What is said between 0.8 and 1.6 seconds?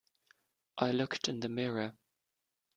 looked in the